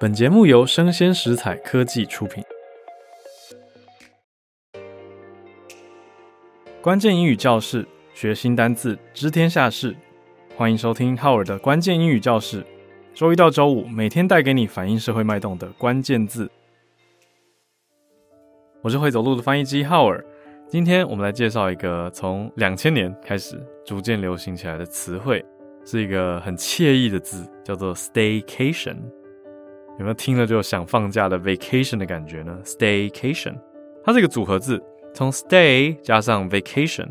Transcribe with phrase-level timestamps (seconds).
[0.00, 2.42] 本节目由生鲜食材科技出品。
[6.82, 9.94] 关键英语教室，学新单字，知天下事。
[10.56, 12.66] 欢迎收听浩尔的关键英语教室。
[13.14, 16.50] 周一到周五，每天带给你反映社会脉动的关键字。
[18.82, 20.22] 我是会走路的翻译机浩尔。
[20.66, 25.44] 今天我们来介绍一个从两千年开始逐渐流行起来的词汇。
[25.86, 28.96] 是一个很惬意的字，叫做 staycation。
[29.98, 33.54] 有没有听了就想放假的 vacation 的感觉呢？staycation，
[34.02, 34.82] 它是一个组合字，
[35.14, 37.06] 从 stay 加上 vacation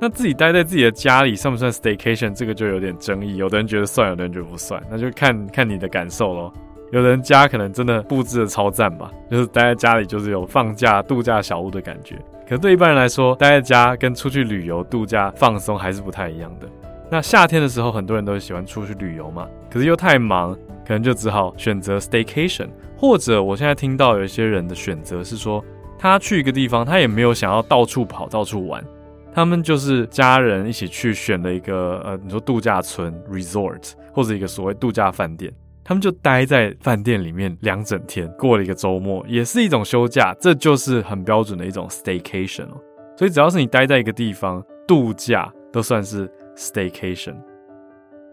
[0.00, 2.32] 那自己待在自己的家里算不算 Staycation？
[2.32, 6.52] 这个就有点争议，有的人觉得算，有的人觉得不算，那就看看你的感受咯。
[6.92, 12.16] 有的人家可能真的布置的超赞吧，就是待在家里就是有放假度假小屋的感觉。
[12.44, 16.68] 可是对一般人来说，待在家跟出去旅游度假放松还是不太一样的。
[17.10, 20.54] 那夏天的时候，很多人都喜欢出去旅游嘛，可是又太忙，
[20.86, 22.68] 可能就只好选择 Staycation。
[22.96, 25.62] 或者我现在听到有一些人的选择是说，
[25.98, 28.82] 他去一个地方，他也没有想要到处跑、到处玩，
[29.32, 35.52] 他们就是家人一起去选了一个呃，你说度假村 （resort） 或者一个所谓度假饭店，
[35.84, 42.80] 他们就待在饭店里面两整天，过了一个周末，也是一种休假，这就是很标准的一种 staycation 哦。
[43.16, 47.36] 所以只要是你待在一个地方度假，都算是 staycation。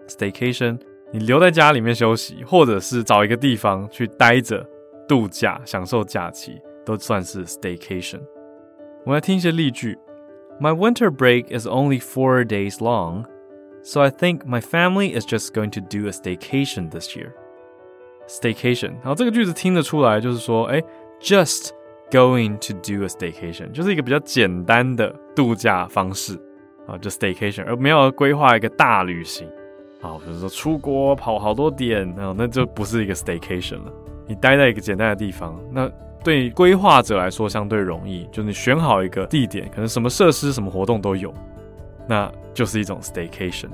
[0.07, 0.79] staycation，
[1.11, 4.65] 你留在家里面休息，或者是找一个地方去待着
[5.07, 6.59] 度假，享受假期。
[6.85, 8.19] 都算是 staycation。
[9.05, 9.97] 我们来听一些例句。
[10.60, 13.24] My winter break is only four days long,
[13.82, 17.32] so I think my family is just going to do a staycation this year.
[18.28, 20.82] Staycation，然后这个句子听得出来，就是说，哎，
[21.20, 21.70] just
[22.10, 26.38] going to do a staycation，就是一个比较简单的度假方式
[26.86, 29.48] 啊，就 staycation，而没有规划一个大旅行
[30.02, 33.92] 啊，比如说出国跑好多点，啊，那就不是一个 staycation 了。
[34.26, 35.90] 你待在一个简单的地方，那。
[36.24, 41.32] 对规划者来说相对容易，就是你选好一个地点，可能什么设施、什么活动都有，
[42.06, 43.70] 那就是一种 staycation。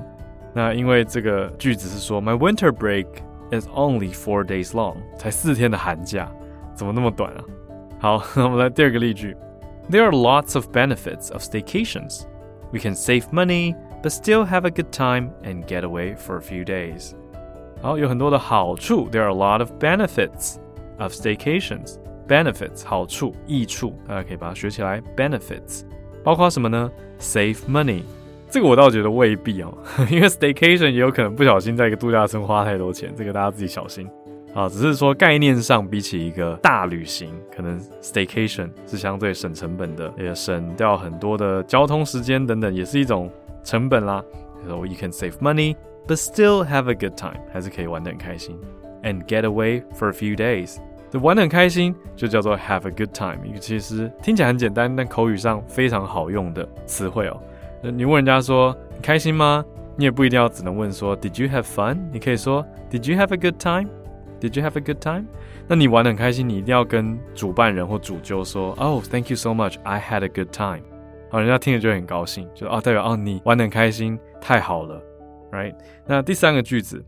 [0.53, 3.07] 那因为这个句子是说 My winter break
[3.51, 6.31] is only four days long，才四天的寒假，
[6.73, 7.43] 怎么那么短啊？
[7.99, 9.35] 好，那我们来第二个例句：
[9.91, 12.23] There are lots of benefits of staycations.
[12.71, 16.41] We can save money, but still have a good time and get away for a
[16.41, 17.11] few days.
[17.81, 19.09] 好，有很多的好处。
[19.11, 20.55] There are a lot of benefits
[20.97, 21.95] of staycations.
[22.28, 25.02] Benefits 好处、益处，大家可以把它学起来。
[25.16, 25.82] Benefits
[26.24, 28.02] 包括什么呢？Save money，
[28.48, 29.72] 这个我倒觉得未必哦，
[30.10, 34.08] 因为 Staycation 也有可能不小心在一个度假村花太多钱，这个大家自己小心
[34.54, 34.68] 啊。
[34.68, 43.30] 只是说概念上，比起一个大旅行，可能 Staycation 是相对省成本的，也省掉很多的交通时间等等，也是一种
[43.64, 44.22] 成本啦。
[44.64, 45.74] So you can save money,
[46.06, 48.56] but still have a good time，还是可以玩得很开心
[49.02, 50.76] ，and get away for a few days。
[51.20, 53.38] 玩得很开心，就叫做 have a good time。
[53.60, 57.40] 其实听起来很简单，但口语上非常好用的词汇哦。
[57.82, 59.64] 你问人家说你开心吗？
[59.96, 61.98] 你也不一定要只能问说 Did you have fun？
[62.10, 65.26] 你可以说 Did you have a good time？Did you have a good time？
[65.68, 69.76] 那你玩得很开心，你一定要跟主办人或主揪说 Oh, thank you so much.
[69.82, 70.82] I had a good time。
[71.30, 75.00] 好，人家听了就很高兴，就哦代表哦你玩得很开心，太好了
[75.50, 75.74] ，right？
[76.06, 77.04] 那第三个句子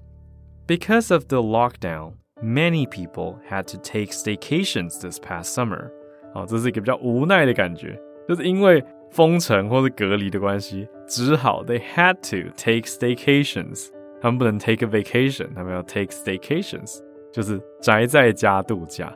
[0.66, 2.12] ，Because of the lockdown。
[2.43, 5.89] Many people had to take staycations this past summer。
[6.33, 13.89] 好，这是一个比较无奈的感觉，就是因为封城或是隔离的关系，只好 they had to take staycations。
[14.21, 16.99] 他们不能 take a vacation，他们要 take staycations，
[17.31, 19.13] 就是宅在家度假。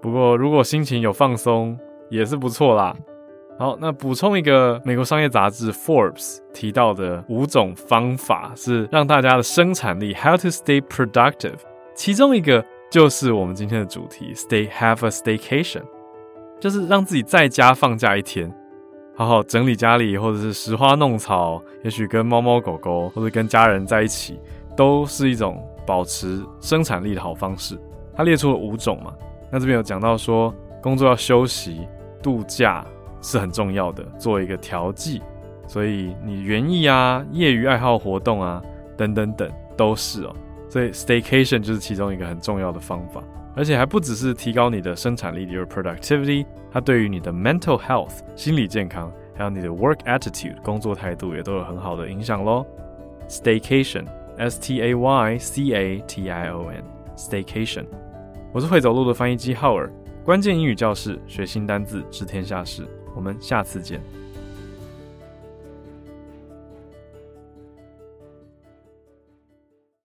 [0.00, 1.78] 不过如果心情有放松，
[2.10, 2.96] 也是不错啦。
[3.58, 11.58] 好，那补充一个美国商业杂志 Forbes 提到的五种方法，是让大家的生产力 How to stay productive。
[11.97, 15.81] 其中一个就是我们今天的主题 Stay have a staycation，
[16.59, 18.53] 就是让自己在家放假一天，
[19.15, 24.39] 好好整理家里，或者是拾花弄草，也许跟猫猫狗狗或者跟家人在一起，
[24.75, 27.75] 都是一种保持生产力的好方式。
[28.15, 29.11] 他列出了五种嘛，
[29.51, 30.53] 那这边有讲到说
[30.83, 31.87] 工作要休息、
[32.21, 32.85] 度假。
[33.19, 35.23] 是很重要的，做一个调剂，
[35.65, 38.61] 所以你园艺啊、业余爱好活动啊
[38.95, 40.35] 等等等都是哦。
[40.69, 43.23] 所以 staycation 就是其中一个很重要的方法，
[43.55, 52.65] 而且还不只是提高你的生产力，your productivity，它对于你的 mental health 心理健康，还有你的 work attitude 工作态度也都有很好的影响喽。
[53.29, 57.85] Staycation，S T A Y C A T I O N，staycation。
[58.53, 59.91] 我是会走路的翻译机浩尔，
[60.23, 62.85] 关键英语教室，学新单字，知天下事。
[63.15, 64.01] 我们下次见。